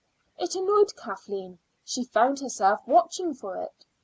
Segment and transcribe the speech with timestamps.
[0.39, 3.85] It annoyed Kathleen; she found herself watching for it.